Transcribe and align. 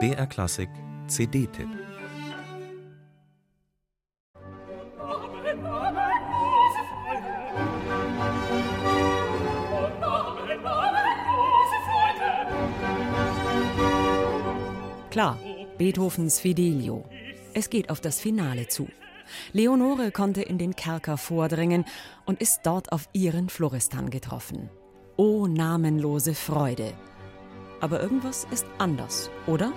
BR 0.00 0.26
Klassik 0.26 0.68
CD-Tipp 1.06 1.68
Klar, 15.10 15.38
Beethovens 15.78 16.40
Fidelio. 16.40 17.04
Es 17.52 17.70
geht 17.70 17.90
auf 17.90 18.00
das 18.00 18.18
Finale 18.18 18.66
zu. 18.66 18.88
Leonore 19.52 20.10
konnte 20.10 20.42
in 20.42 20.58
den 20.58 20.74
Kerker 20.74 21.16
vordringen 21.16 21.84
und 22.24 22.40
ist 22.40 22.62
dort 22.64 22.90
auf 22.90 23.08
ihren 23.12 23.48
Floristan 23.48 24.10
getroffen. 24.10 24.68
O 25.16 25.46
namenlose 25.46 26.34
Freude. 26.34 26.92
Aber 27.84 28.00
irgendwas 28.00 28.46
ist 28.50 28.64
anders, 28.78 29.30
oder? 29.46 29.70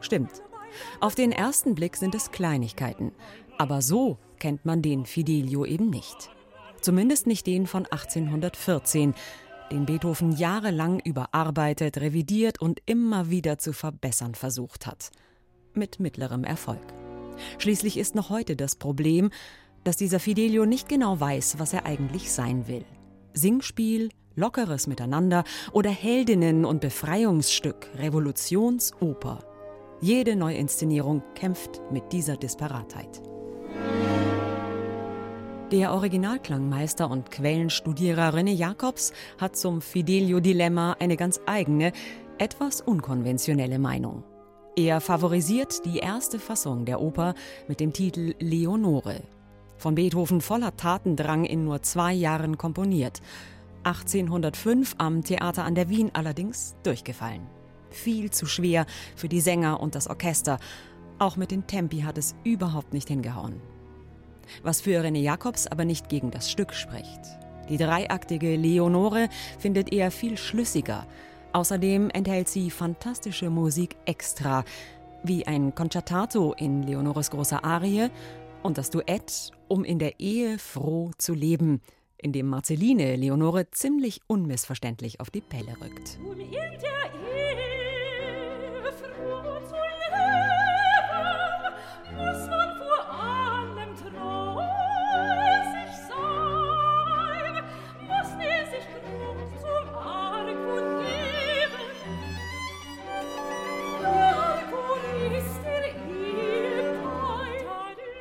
Stimmt. 0.00 0.42
Auf 0.98 1.14
den 1.14 1.30
ersten 1.30 1.76
Blick 1.76 1.96
sind 1.96 2.16
es 2.16 2.32
Kleinigkeiten. 2.32 3.12
Aber 3.58 3.80
so 3.80 4.18
kennt 4.40 4.64
man 4.64 4.82
den 4.82 5.06
Fidelio 5.06 5.64
eben 5.64 5.88
nicht. 5.88 6.30
Zumindest 6.80 7.28
nicht 7.28 7.46
den 7.46 7.68
von 7.68 7.86
1814, 7.86 9.14
den 9.70 9.86
Beethoven 9.86 10.32
jahrelang 10.32 10.98
überarbeitet, 10.98 11.98
revidiert 11.98 12.60
und 12.60 12.82
immer 12.86 13.30
wieder 13.30 13.58
zu 13.58 13.72
verbessern 13.72 14.34
versucht 14.34 14.88
hat. 14.88 15.12
Mit 15.74 16.00
mittlerem 16.00 16.44
Erfolg. 16.44 16.82
Schließlich 17.58 17.96
ist 17.96 18.14
noch 18.14 18.30
heute 18.30 18.56
das 18.56 18.76
Problem, 18.76 19.30
dass 19.84 19.96
dieser 19.96 20.20
Fidelio 20.20 20.66
nicht 20.66 20.88
genau 20.88 21.18
weiß, 21.18 21.58
was 21.58 21.72
er 21.72 21.86
eigentlich 21.86 22.30
sein 22.30 22.68
will. 22.68 22.84
Singspiel, 23.32 24.10
lockeres 24.36 24.86
Miteinander 24.86 25.44
oder 25.72 25.90
Heldinnen- 25.90 26.64
und 26.64 26.80
Befreiungsstück, 26.80 27.88
Revolutionsoper. 27.96 29.40
Jede 30.00 30.36
Neuinszenierung 30.36 31.22
kämpft 31.34 31.80
mit 31.90 32.12
dieser 32.12 32.36
Disparatheit. 32.36 33.22
Der 35.70 35.94
Originalklangmeister 35.94 37.10
und 37.10 37.30
Quellenstudierer 37.30 38.34
René 38.34 38.52
Jacobs 38.52 39.14
hat 39.38 39.56
zum 39.56 39.80
Fidelio-Dilemma 39.80 40.96
eine 40.98 41.16
ganz 41.16 41.40
eigene, 41.46 41.92
etwas 42.36 42.82
unkonventionelle 42.82 43.78
Meinung. 43.78 44.22
Er 44.76 45.00
favorisiert 45.00 45.84
die 45.84 45.98
erste 45.98 46.38
Fassung 46.38 46.84
der 46.84 47.00
Oper 47.00 47.34
mit 47.68 47.80
dem 47.80 47.92
Titel 47.92 48.34
Leonore. 48.38 49.22
Von 49.76 49.94
Beethoven 49.94 50.40
voller 50.40 50.76
Tatendrang 50.76 51.44
in 51.44 51.64
nur 51.64 51.82
zwei 51.82 52.12
Jahren 52.12 52.56
komponiert. 52.56 53.20
1805 53.84 54.94
am 54.98 55.22
Theater 55.22 55.64
an 55.64 55.74
der 55.74 55.88
Wien 55.88 56.10
allerdings 56.14 56.74
durchgefallen. 56.84 57.46
Viel 57.90 58.30
zu 58.30 58.46
schwer 58.46 58.86
für 59.16 59.28
die 59.28 59.40
Sänger 59.40 59.80
und 59.80 59.94
das 59.94 60.08
Orchester. 60.08 60.58
Auch 61.18 61.36
mit 61.36 61.50
den 61.50 61.66
Tempi 61.66 62.00
hat 62.00 62.16
es 62.16 62.34
überhaupt 62.44 62.92
nicht 62.92 63.08
hingehauen 63.08 63.60
was 64.62 64.80
für 64.80 65.02
René 65.02 65.20
Jacobs 65.20 65.66
aber 65.66 65.84
nicht 65.84 66.08
gegen 66.08 66.30
das 66.30 66.50
Stück 66.50 66.74
spricht. 66.74 67.20
Die 67.68 67.76
dreiaktige 67.76 68.56
Leonore 68.56 69.28
findet 69.58 69.92
er 69.92 70.10
viel 70.10 70.36
schlüssiger. 70.36 71.06
Außerdem 71.52 72.10
enthält 72.10 72.48
sie 72.48 72.70
fantastische 72.70 73.50
Musik 73.50 73.96
extra, 74.06 74.64
wie 75.22 75.46
ein 75.46 75.74
Concertato 75.74 76.54
in 76.54 76.82
Leonores 76.82 77.30
großer 77.30 77.62
Arie 77.64 78.08
und 78.62 78.78
das 78.78 78.90
Duett 78.90 79.50
Um 79.68 79.84
in 79.84 79.98
der 79.98 80.18
Ehe 80.20 80.58
froh 80.58 81.10
zu 81.18 81.34
leben, 81.34 81.80
in 82.16 82.32
dem 82.32 82.46
Marceline 82.46 83.16
Leonore 83.16 83.70
ziemlich 83.70 84.20
unmissverständlich 84.26 85.20
auf 85.20 85.30
die 85.30 85.40
Pelle 85.40 85.74
rückt. 85.80 86.18
Um 86.24 86.38
in 86.38 86.50
der 86.50 87.21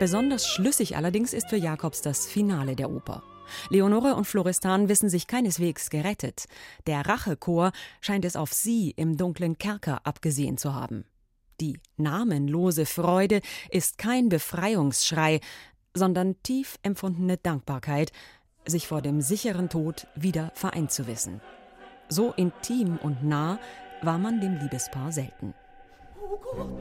Besonders 0.00 0.48
schlüssig 0.48 0.96
allerdings 0.96 1.34
ist 1.34 1.50
für 1.50 1.58
Jakobs 1.58 2.00
das 2.00 2.26
Finale 2.26 2.74
der 2.74 2.90
Oper. 2.90 3.22
Leonore 3.68 4.14
und 4.14 4.24
Florestan 4.24 4.88
wissen 4.88 5.10
sich 5.10 5.26
keineswegs 5.26 5.90
gerettet. 5.90 6.46
Der 6.86 7.06
Rachechor 7.06 7.72
scheint 8.00 8.24
es 8.24 8.34
auf 8.34 8.50
sie 8.50 8.92
im 8.92 9.18
dunklen 9.18 9.58
Kerker 9.58 10.00
abgesehen 10.06 10.56
zu 10.56 10.74
haben. 10.74 11.04
Die 11.60 11.78
namenlose 11.98 12.86
Freude 12.86 13.42
ist 13.70 13.98
kein 13.98 14.30
Befreiungsschrei, 14.30 15.40
sondern 15.92 16.42
tief 16.42 16.78
empfundene 16.82 17.36
Dankbarkeit, 17.36 18.10
sich 18.64 18.88
vor 18.88 19.02
dem 19.02 19.20
sicheren 19.20 19.68
Tod 19.68 20.06
wieder 20.14 20.50
vereint 20.54 20.92
zu 20.92 21.08
wissen. 21.08 21.42
So 22.08 22.32
intim 22.32 22.98
und 23.02 23.22
nah 23.22 23.58
war 24.00 24.16
man 24.16 24.40
dem 24.40 24.56
Liebespaar 24.60 25.12
selten. 25.12 25.52
Oh 26.22 26.38
Gott, 26.38 26.80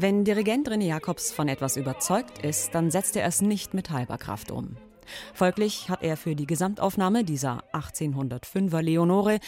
Wenn 0.00 0.24
Dirigent 0.24 0.66
René 0.66 0.86
Jacobs 0.86 1.30
von 1.30 1.46
etwas 1.46 1.76
überzeugt 1.76 2.38
ist, 2.42 2.74
dann 2.74 2.90
setzt 2.90 3.16
er 3.16 3.26
es 3.26 3.42
nicht 3.42 3.74
mit 3.74 3.90
halber 3.90 4.16
Kraft 4.16 4.50
um. 4.50 4.76
Folglich 5.34 5.88
hat 5.88 6.02
er 6.02 6.16
für 6.16 6.34
die 6.34 6.46
Gesamtaufnahme 6.46 7.24
dieser 7.24 7.64
1805er 7.72 8.82
Leonore 8.82 9.38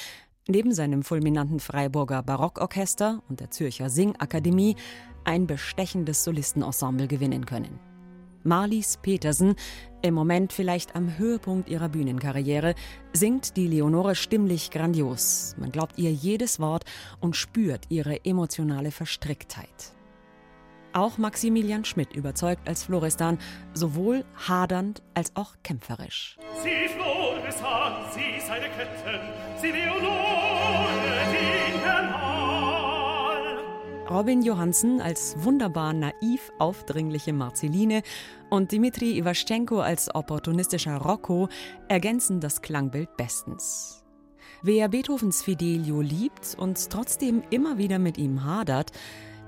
neben 0.48 0.74
seinem 0.74 1.02
fulminanten 1.02 1.60
Freiburger 1.60 2.22
Barockorchester 2.22 3.22
und 3.28 3.40
der 3.40 3.50
Zürcher 3.50 3.90
Singakademie 3.90 4.76
ein 5.24 5.46
bestechendes 5.46 6.24
Solistenensemble 6.24 7.06
gewinnen 7.06 7.46
können. 7.46 7.78
Marlies 8.44 8.98
Petersen, 9.00 9.54
im 10.02 10.14
Moment 10.14 10.52
vielleicht 10.52 10.96
am 10.96 11.16
Höhepunkt 11.16 11.68
ihrer 11.68 11.88
Bühnenkarriere, 11.88 12.74
singt 13.12 13.56
die 13.56 13.68
Leonore 13.68 14.16
stimmlich 14.16 14.72
grandios. 14.72 15.54
Man 15.58 15.70
glaubt 15.70 15.96
ihr 15.96 16.12
jedes 16.12 16.58
Wort 16.58 16.84
und 17.20 17.36
spürt 17.36 17.86
ihre 17.88 18.24
emotionale 18.24 18.90
Verstricktheit. 18.90 19.94
Auch 20.94 21.16
Maximilian 21.16 21.84
Schmidt 21.84 22.14
überzeugt 22.14 22.68
als 22.68 22.84
Florestan, 22.84 23.38
sowohl 23.72 24.24
hadernd 24.48 25.02
als 25.14 25.34
auch 25.36 25.54
kämpferisch. 25.62 26.36
Sie 26.62 26.88
Florestan, 26.88 28.04
sie 28.12 28.46
seine 28.46 28.66
Ketten, 28.66 29.20
sie 29.60 29.70
Leonore, 29.70 30.88
die 31.32 31.52
Robin 34.12 34.42
Johansen 34.42 35.00
als 35.00 35.36
wunderbar 35.38 35.94
naiv 35.94 36.52
aufdringliche 36.58 37.32
Marceline 37.32 38.02
und 38.50 38.70
Dimitri 38.70 39.16
Iwaschenko 39.16 39.80
als 39.80 40.14
opportunistischer 40.14 40.98
Rocco 40.98 41.48
ergänzen 41.88 42.38
das 42.38 42.60
Klangbild 42.60 43.16
bestens. 43.16 44.04
Wer 44.62 44.90
Beethovens 44.90 45.42
Fidelio 45.42 46.02
liebt 46.02 46.56
und 46.58 46.90
trotzdem 46.90 47.42
immer 47.48 47.78
wieder 47.78 47.98
mit 47.98 48.18
ihm 48.18 48.44
hadert, 48.44 48.92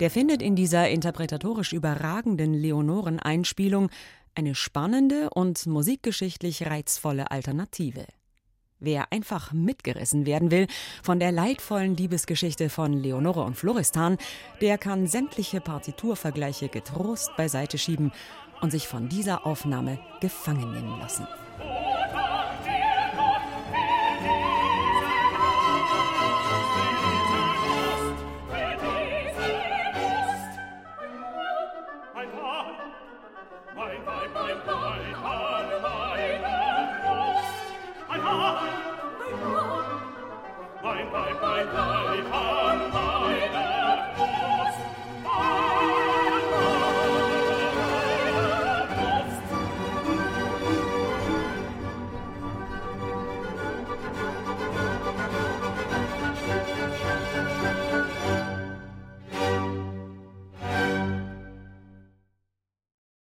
der 0.01 0.11
findet 0.11 0.43
in 0.43 0.57
dieser 0.57 0.89
interpretatorisch 0.89 1.73
überragenden 1.73 2.55
Leonoren-Einspielung 2.55 3.91
eine 4.35 4.55
spannende 4.55 5.31
und 5.31 5.67
musikgeschichtlich 5.67 6.67
reizvolle 6.67 7.31
Alternative. 7.31 8.05
Wer 8.81 9.13
einfach 9.13 9.53
mitgerissen 9.53 10.27
werden 10.27 10.51
will 10.51 10.67
von 11.03 11.21
der 11.21 11.33
leidvollen 11.33 11.97
Liebesgeschichte 11.97 12.69
von 12.69 12.93
Leonore 12.93 13.45
und 13.45 13.57
Floristan, 13.57 14.19
der 14.61 14.79
kann 14.79 15.07
sämtliche 15.07 15.61
Partiturvergleiche 15.61 16.69
getrost 16.69 17.31
beiseite 17.37 17.79
schieben 17.79 18.13
und 18.61 18.73
sich 18.73 18.89
von 18.89 19.09
dieser 19.09 19.47
Aufnahme 19.47 19.99
gefangen 20.21 20.73
nehmen 20.73 20.99
lassen. 20.99 21.27